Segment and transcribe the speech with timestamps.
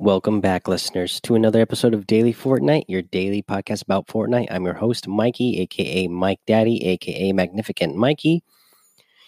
[0.00, 4.46] Welcome back, listeners, to another episode of Daily Fortnite, your daily podcast about Fortnite.
[4.50, 8.42] I'm your host, Mikey, aka Mike Daddy, aka Magnificent Mikey.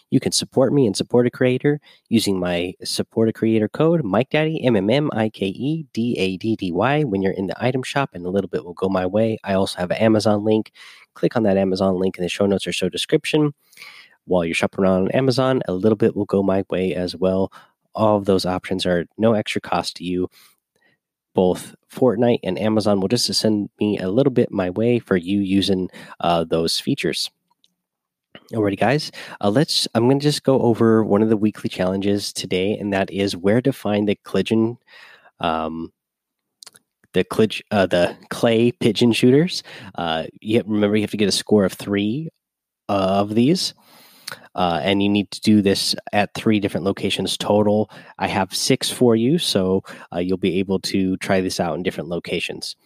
[0.08, 4.30] You can support me and support a creator using my support a creator code, Mike
[4.30, 7.48] Daddy, M M M I K E D A D D Y, when you're in
[7.48, 9.36] the item shop, and a little bit will go my way.
[9.44, 10.72] I also have an Amazon link.
[11.12, 13.52] Click on that Amazon link in the show notes or show description.
[14.24, 17.52] While you're shopping around on Amazon, a little bit will go my way as well.
[17.94, 20.30] All of those options are no extra cost to you
[21.34, 25.40] both Fortnite and Amazon will just send me a little bit my way for you
[25.40, 27.30] using uh, those features.
[28.52, 29.10] Alrighty, guys.
[29.40, 29.88] Uh, let's.
[29.94, 33.36] I'm going to just go over one of the weekly challenges today, and that is
[33.36, 34.76] where to find the Clidgen,
[35.40, 35.92] um,
[37.14, 37.24] the
[37.70, 39.62] uh, the clay pigeon shooters.
[39.94, 42.28] Uh, you have, remember you have to get a score of three
[42.88, 43.72] of these.
[44.54, 47.90] Uh, and you need to do this at three different locations total.
[48.18, 49.82] I have six for you, so
[50.14, 52.76] uh, you'll be able to try this out in different locations.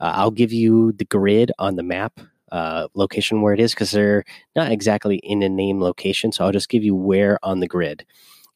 [0.00, 2.20] Uh, I'll give you the grid on the map
[2.52, 6.52] uh, location where it is because they're not exactly in a name location, so I'll
[6.52, 8.04] just give you where on the grid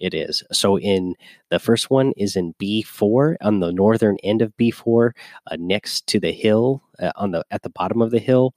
[0.00, 0.44] it is.
[0.52, 1.14] So in
[1.50, 5.10] the first one is in B4 on the northern end of B4,
[5.50, 8.54] uh, next to the hill uh, on the at the bottom of the hill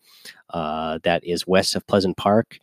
[0.52, 2.60] uh, that is west of Pleasant Park.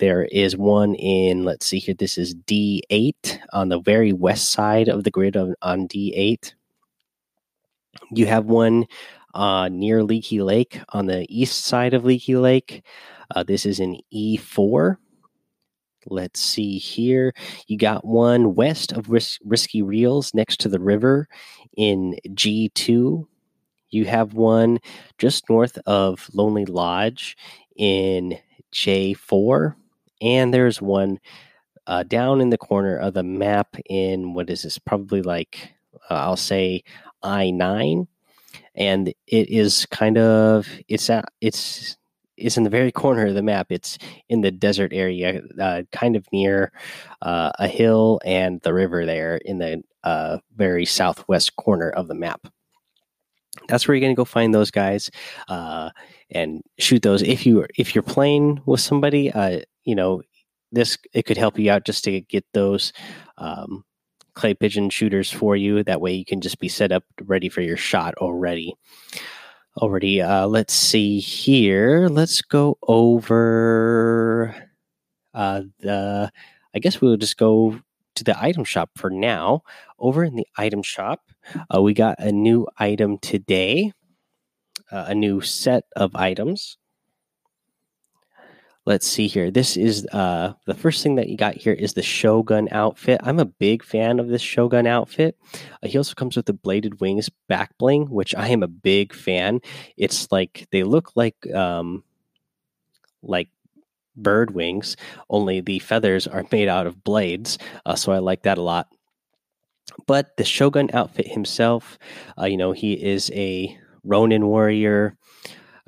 [0.00, 4.88] There is one in, let's see here, this is D8 on the very west side
[4.88, 6.54] of the grid on, on D8.
[8.10, 8.86] You have one
[9.34, 12.82] uh, near Leaky Lake on the east side of Leaky Lake.
[13.34, 14.96] Uh, this is in E4.
[16.06, 17.34] Let's see here.
[17.66, 21.28] You got one west of Ris- Risky Reels next to the river
[21.76, 23.26] in G2.
[23.90, 24.78] You have one
[25.18, 27.36] just north of Lonely Lodge
[27.76, 28.38] in
[28.72, 29.74] J4
[30.20, 31.18] and there's one
[31.86, 34.78] uh, down in the corner of the map in what is this?
[34.78, 35.72] Probably like
[36.10, 36.84] uh, I'll say
[37.22, 38.08] I nine,
[38.74, 41.96] and it is kind of it's at it's
[42.36, 43.66] it's in the very corner of the map.
[43.70, 43.98] It's
[44.28, 46.72] in the desert area, uh, kind of near
[47.22, 52.14] uh, a hill and the river there in the uh, very southwest corner of the
[52.14, 52.46] map.
[53.68, 55.10] That's where you're going to go find those guys
[55.48, 55.90] uh,
[56.30, 57.22] and shoot those.
[57.22, 60.22] If you if you're playing with somebody, uh, you know,
[60.72, 62.92] this it could help you out just to get those
[63.38, 63.84] um,
[64.34, 65.82] clay pigeon shooters for you.
[65.82, 68.74] That way, you can just be set up ready for your shot already.
[69.76, 72.08] Already, uh, let's see here.
[72.08, 74.54] Let's go over
[75.34, 76.30] uh, the.
[76.74, 77.80] I guess we'll just go
[78.14, 79.62] to the item shop for now.
[79.98, 81.20] Over in the item shop,
[81.74, 83.92] uh, we got a new item today,
[84.90, 86.76] uh, a new set of items
[88.86, 89.50] let's see here.
[89.50, 93.20] This is uh, the first thing that you got here is the Shogun outfit.
[93.22, 95.36] I'm a big fan of this Shogun outfit.
[95.82, 99.14] Uh, he also comes with the bladed wings back bling, which I am a big
[99.14, 99.60] fan.
[99.96, 102.04] It's like they look like um,
[103.22, 103.48] like
[104.16, 104.96] bird wings,
[105.28, 107.58] only the feathers are made out of blades.
[107.86, 108.88] Uh, so I like that a lot.
[110.06, 111.98] But the Shogun outfit himself,
[112.40, 115.16] uh, you know, he is a Ronin warrior.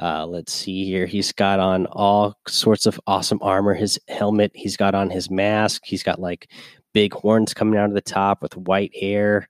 [0.00, 1.06] Uh, let's see here.
[1.06, 3.74] He's got on all sorts of awesome armor.
[3.74, 5.82] His helmet, he's got on his mask.
[5.84, 6.48] He's got like
[6.92, 9.48] big horns coming out of the top with white hair,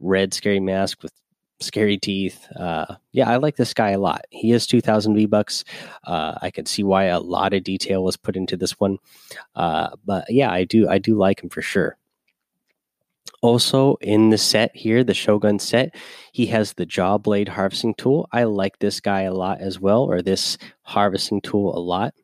[0.00, 1.12] red scary mask with
[1.60, 2.46] scary teeth.
[2.54, 4.22] Uh, yeah, I like this guy a lot.
[4.30, 5.64] He is 2,000 V bucks.
[6.04, 8.98] Uh, I can see why a lot of detail was put into this one.
[9.54, 11.96] Uh, but yeah, I do, I do like him for sure.
[13.42, 15.94] Also, in the set here, the Shogun set,
[16.32, 18.28] he has the jaw blade harvesting tool.
[18.32, 22.14] I like this guy a lot as well, or this harvesting tool a lot.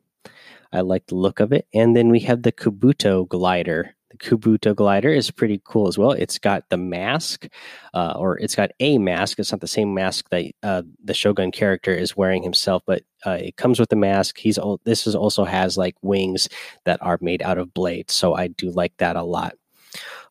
[0.71, 1.67] I like the look of it.
[1.73, 3.95] And then we have the Kabuto glider.
[4.09, 6.11] The Kabuto glider is pretty cool as well.
[6.11, 7.47] It's got the mask,
[7.93, 9.39] uh, or it's got a mask.
[9.39, 13.37] It's not the same mask that uh, the Shogun character is wearing himself, but uh,
[13.39, 14.39] it comes with the mask.
[14.39, 16.49] He's this is also has like wings
[16.85, 19.55] that are made out of blades, so I do like that a lot.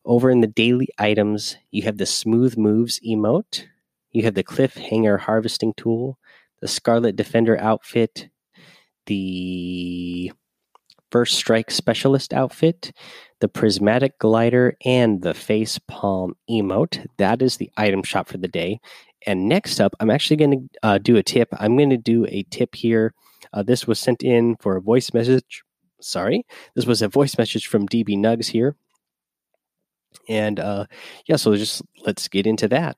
[0.05, 3.65] Over in the daily items, you have the smooth moves emote,
[4.11, 6.17] you have the cliffhanger harvesting tool,
[6.61, 8.29] the Scarlet Defender outfit,
[9.05, 10.31] the
[11.11, 12.91] first strike specialist outfit,
[13.39, 17.05] the prismatic glider, and the face palm emote.
[17.17, 18.79] That is the item shop for the day.
[19.25, 21.49] And next up, I'm actually going to uh, do a tip.
[21.53, 23.13] I'm going to do a tip here.
[23.53, 25.63] Uh, this was sent in for a voice message.
[26.01, 26.45] Sorry,
[26.75, 28.75] this was a voice message from DB Nugs here.
[30.27, 30.85] And uh,
[31.25, 32.97] yeah, so just let's get into that.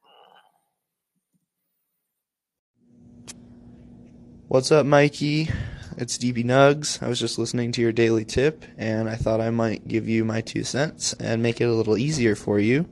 [4.48, 5.50] What's up, Mikey?
[5.98, 7.02] It's DB Nugs.
[7.02, 10.26] I was just listening to your daily tip, and I thought I might give you
[10.26, 12.86] my two cents and make it a little easier for you.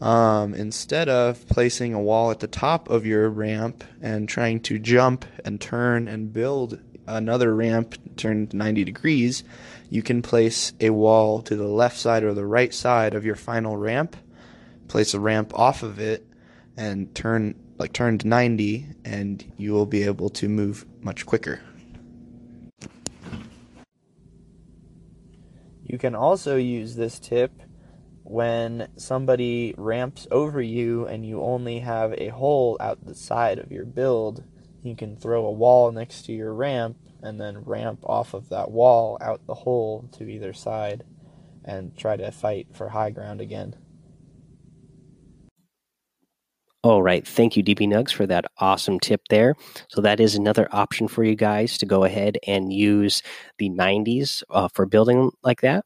[0.00, 4.80] Um, instead of placing a wall at the top of your ramp and trying to
[4.80, 9.44] jump and turn and build another ramp turned 90 degrees,
[9.90, 13.36] you can place a wall to the left side or the right side of your
[13.36, 14.16] final ramp,
[14.88, 16.26] place a ramp off of it,
[16.76, 21.60] and turn like turned 90, and you will be able to move much quicker.
[25.84, 27.50] You can also use this tip
[28.22, 33.70] when somebody ramps over you and you only have a hole out the side of
[33.70, 34.44] your build.
[34.82, 38.70] You can throw a wall next to your ramp and then ramp off of that
[38.70, 41.04] wall out the hole to either side
[41.64, 43.76] and try to fight for high ground again.
[46.84, 47.24] All right.
[47.24, 49.54] Thank you, DB Nugs, for that awesome tip there.
[49.86, 53.22] So, that is another option for you guys to go ahead and use
[53.58, 55.84] the 90s uh, for building like that.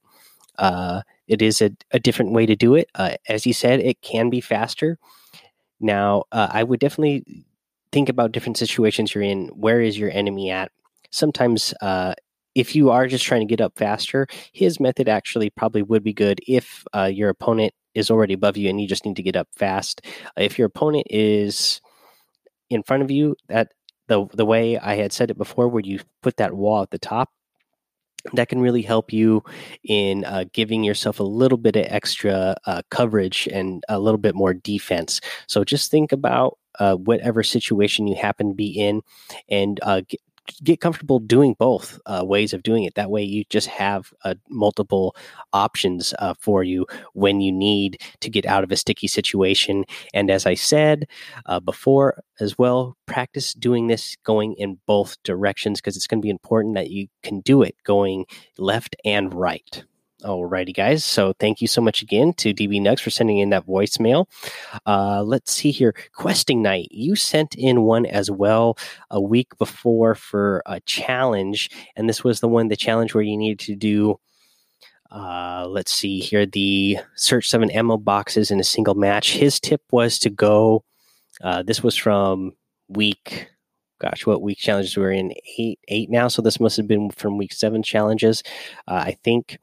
[0.59, 2.89] Uh, it is a, a, different way to do it.
[2.95, 4.99] Uh, as you said, it can be faster.
[5.81, 7.45] Now, uh, I would definitely
[7.97, 9.49] think about different situations you're in.
[9.55, 10.71] Where is your enemy at?
[11.11, 12.13] Sometimes, uh,
[12.55, 16.13] if you are just trying to get up faster, his method actually probably would be
[16.13, 19.35] good if uh, your opponent is already above you and you just need to get
[19.35, 20.03] up fast.
[20.37, 21.81] if your opponent is
[22.69, 23.69] in front of you, that
[24.09, 26.99] the the way I had said it before, where you put that wall at the
[26.99, 27.31] top,
[28.35, 29.43] that can really help you
[29.85, 34.35] in uh, giving yourself a little bit of extra uh, coverage and a little bit
[34.35, 35.21] more defense.
[35.47, 39.03] So just think about uh, whatever situation you happen to be in
[39.49, 40.03] and uh,
[40.63, 42.95] get comfortable doing both uh, ways of doing it.
[42.95, 45.17] That way, you just have uh, multiple
[45.53, 49.85] options uh, for you when you need to get out of a sticky situation.
[50.15, 51.09] And as I said
[51.47, 56.27] uh, before as well, practice doing this going in both directions because it's going to
[56.27, 58.27] be important that you can do it going
[58.59, 59.85] left and right.
[60.27, 61.05] Alrighty, guys.
[61.05, 64.27] So thank you so much again to DB Nugs for sending in that voicemail.
[64.85, 65.95] Uh, let's see here.
[66.15, 66.89] Questing night.
[66.91, 68.77] You sent in one as well
[69.09, 73.37] a week before for a challenge, and this was the one, the challenge where you
[73.37, 74.19] needed to do.
[75.13, 76.45] Uh, let's see here.
[76.45, 79.35] The search seven ammo boxes in a single match.
[79.35, 80.83] His tip was to go.
[81.41, 82.51] Uh, this was from
[82.89, 83.47] week
[84.01, 85.33] gosh, what week challenges we're in?
[85.57, 86.27] Eight, eight now.
[86.29, 88.43] So this must have been from week seven challenges.
[88.89, 89.59] Uh, I think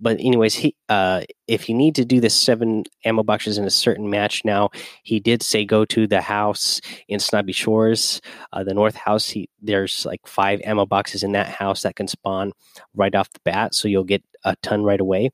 [0.00, 3.70] but anyways, he uh, if you need to do the seven ammo boxes in a
[3.70, 4.70] certain match now,
[5.02, 8.20] he did say go to the house in Snobby Shores,
[8.52, 9.28] uh, the North House.
[9.28, 12.52] He there's like five ammo boxes in that house that can spawn
[12.94, 15.30] right off the bat, so you'll get a ton right away.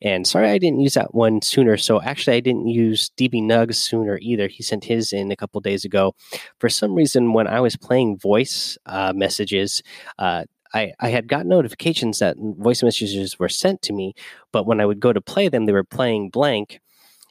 [0.00, 1.76] And sorry I didn't use that one sooner.
[1.76, 4.48] So actually, I didn't use DB Nugs sooner either.
[4.48, 6.14] He sent his in a couple days ago.
[6.58, 9.82] For some reason, when I was playing voice uh, messages,
[10.18, 10.44] uh,
[10.76, 14.14] I, I had got notifications that voice messages were sent to me,
[14.52, 16.80] but when I would go to play them, they were playing blank.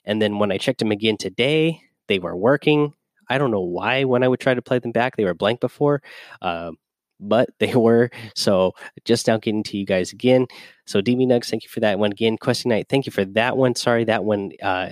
[0.03, 2.93] And then when I checked them again today, they were working.
[3.29, 5.59] I don't know why when I would try to play them back, they were blank
[5.59, 6.01] before,
[6.41, 6.71] uh,
[7.19, 8.09] but they were.
[8.35, 10.47] So just now getting to you guys again.
[10.87, 12.37] So DB Nugs, thank you for that one again.
[12.37, 13.75] Question night, thank you for that one.
[13.75, 14.89] Sorry, that one uh,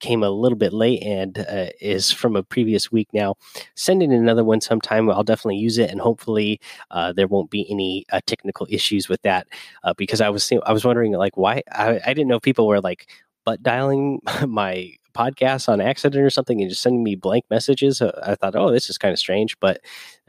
[0.00, 3.34] came a little bit late and uh, is from a previous week now.
[3.74, 5.10] Send in another one sometime.
[5.10, 6.60] I'll definitely use it, and hopefully
[6.90, 9.46] uh, there won't be any uh, technical issues with that.
[9.84, 12.80] Uh, because I was I was wondering like why I, I didn't know people were
[12.80, 13.08] like
[13.44, 18.00] butt dialing my podcast on accident or something and just sending me blank messages.
[18.00, 19.80] Uh, I thought, oh, this is kind of strange, but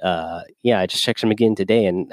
[0.02, 2.10] uh, yeah, I just checked them again today, and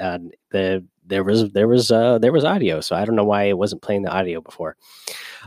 [0.51, 3.81] the there was there was there was audio, so I don't know why it wasn't
[3.81, 4.75] playing the audio before.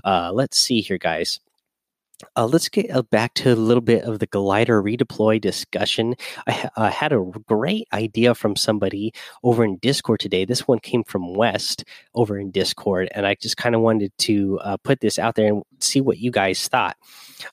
[0.04, 1.40] let's see here, guys.
[2.36, 6.14] Uh, let's get uh, back to a little bit of the glider redeploy discussion.
[6.46, 10.44] I uh, had a great idea from somebody over in Discord today.
[10.44, 14.60] This one came from West over in Discord, and I just kind of wanted to
[14.62, 16.96] uh, put this out there and see what you guys thought.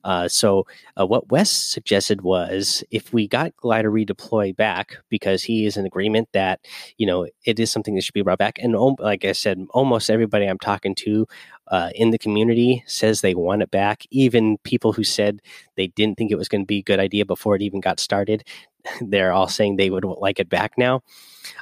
[0.04, 0.68] Uh, so,
[1.00, 5.86] uh, what West suggested was if we got glider redeploy back, because he is in
[5.86, 6.60] agreement that
[6.98, 10.10] you know it is something that should be brought back, and like I said, almost
[10.10, 11.28] everybody I'm talking to
[11.72, 14.04] uh, in the community says they want it back.
[14.12, 15.42] Even people who said
[15.78, 18.00] they didn't think it was going to be a good idea before it even got
[18.00, 18.44] started,
[19.02, 21.02] they're all saying they would like it back now.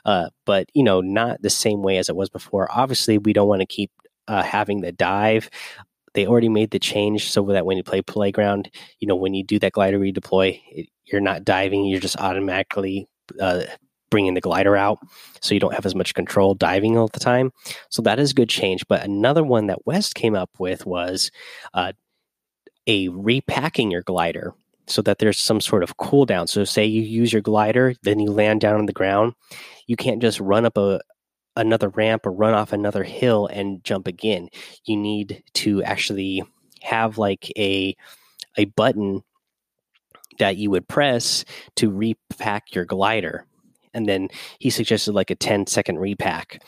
[0.06, 2.68] Uh, but you know, not the same way as it was before.
[2.72, 3.92] Obviously, we don't want to keep
[4.28, 5.50] uh, having the dive.
[6.16, 9.44] They already made the change so that when you play playground, you know, when you
[9.44, 13.08] do that glider redeploy, it, you're not diving; you're just automatically
[13.40, 13.62] uh,
[14.10, 15.00] bringing the glider out
[15.42, 17.52] so you don't have as much control diving all the time.
[17.90, 18.88] So that is a good change.
[18.88, 21.32] But another one that West came up with was
[21.74, 21.94] uh,
[22.88, 24.54] a repacking your glider
[24.88, 26.50] so that there's some sort of cooldown.
[26.50, 29.34] So say you use your glider, then you land down on the ground.
[29.88, 31.00] You can't just run up a
[31.56, 34.50] another ramp or run off another hill and jump again.
[34.86, 36.44] You need to actually
[36.82, 37.96] have like a
[38.58, 39.24] a button
[40.40, 41.44] that you would press
[41.76, 43.46] to repack your glider
[43.94, 44.30] and then
[44.60, 46.64] he suggested like a 10 second repack.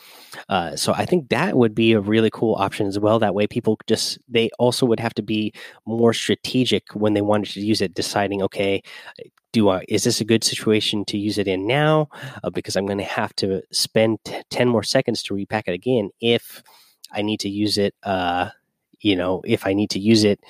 [0.48, 3.18] Uh, so i think that would be a really cool option as well.
[3.18, 5.52] That way people just they also would have to be
[5.86, 8.82] more strategic when they wanted to use it deciding okay
[9.52, 12.08] do I, is this a good situation to use it in now?
[12.42, 14.18] Uh, because i'm going to have to spend
[14.50, 16.62] 10 more seconds to repack it again if
[17.12, 18.48] i need to use it uh,
[19.00, 20.40] you know if i need to use it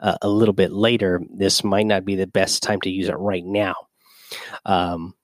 [0.00, 1.20] uh, a little bit later.
[1.34, 3.74] This might not be the best time to use it right now.
[4.64, 5.14] Um,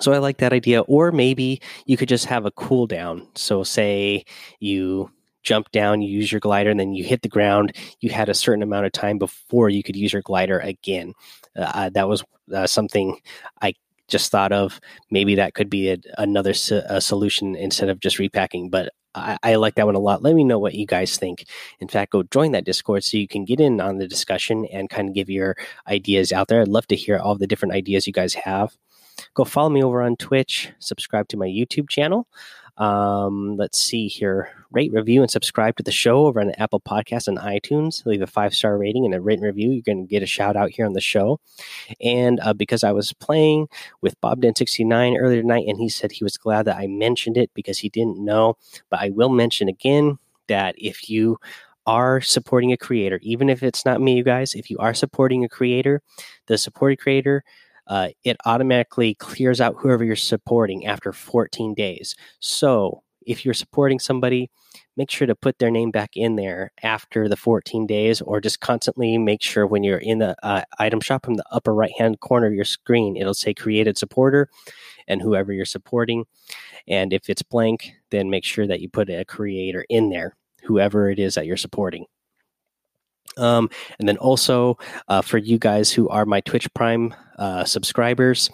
[0.00, 0.80] so I like that idea.
[0.82, 3.26] Or maybe you could just have a cooldown.
[3.36, 4.24] So say
[4.60, 5.10] you
[5.42, 7.74] jump down, you use your glider, and then you hit the ground.
[8.00, 11.14] You had a certain amount of time before you could use your glider again.
[11.56, 13.18] Uh, that was uh, something
[13.60, 13.74] I
[14.08, 14.80] just thought of.
[15.10, 18.70] Maybe that could be a, another so, a solution instead of just repacking.
[18.70, 20.22] But I, I, like that one a lot.
[20.22, 21.44] Let me know what you guys think.
[21.80, 24.88] In fact, go join that Discord so you can get in on the discussion and
[24.88, 25.56] kind of give your
[25.86, 26.62] ideas out there.
[26.62, 28.76] I'd love to hear all the different ideas you guys have
[29.34, 32.26] go follow me over on Twitch, subscribe to my YouTube channel.
[32.78, 34.48] Um, let's see here.
[34.70, 38.06] Rate, review, and subscribe to the show over on Apple Podcasts and iTunes.
[38.06, 39.70] Leave a five star rating and a written review.
[39.70, 41.38] You're going to get a shout out here on the show.
[42.00, 43.68] And uh, because I was playing
[44.00, 47.36] with Bob Den 69 earlier tonight, and he said he was glad that I mentioned
[47.36, 48.56] it because he didn't know.
[48.88, 51.38] But I will mention again that if you
[51.86, 55.44] are supporting a creator, even if it's not me, you guys, if you are supporting
[55.44, 56.00] a creator,
[56.46, 57.44] the supported creator
[57.86, 62.14] uh, it automatically clears out whoever you're supporting after 14 days.
[62.40, 64.50] So if you're supporting somebody,
[64.96, 68.60] make sure to put their name back in there after the 14 days, or just
[68.60, 72.20] constantly make sure when you're in the uh, item shop in the upper right hand
[72.20, 74.48] corner of your screen, it'll say created supporter
[75.06, 76.24] and whoever you're supporting.
[76.88, 81.10] And if it's blank, then make sure that you put a creator in there, whoever
[81.10, 82.06] it is that you're supporting.
[83.36, 88.50] Um, and then also uh, for you guys who are my Twitch Prime uh, subscribers,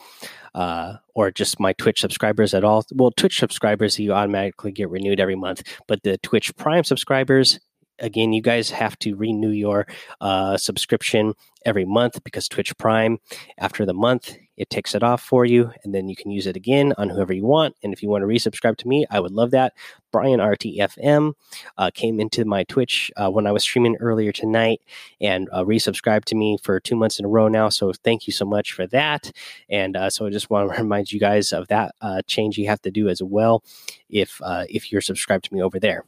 [0.55, 2.85] uh, or just my Twitch subscribers at all.
[2.95, 7.61] Well, Twitch subscribers, you automatically get renewed every month, but the Twitch Prime subscribers,
[7.99, 9.87] again, you guys have to renew your
[10.21, 11.35] uh, subscription
[11.65, 13.19] every month because Twitch Prime,
[13.59, 16.57] after the month, it takes it off for you, and then you can use it
[16.57, 17.77] again on whoever you want.
[17.83, 19.73] And if you want to resubscribe to me, I would love that.
[20.11, 21.35] Brian RTFM
[21.77, 24.81] uh, came into my Twitch uh, when I was streaming earlier tonight
[25.21, 27.69] and uh, resubscribed to me for two months in a row now.
[27.69, 29.31] So thank you so much for that.
[29.71, 32.67] And uh, so I just want to remind you guys of that uh, change you
[32.67, 33.63] have to do as well
[34.11, 36.05] if uh, if you're subscribed to me over there.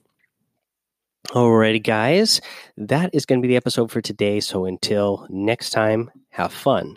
[1.29, 2.41] Alrighty, guys,
[2.77, 4.41] that is going to be the episode for today.
[4.41, 6.97] So until next time, have fun,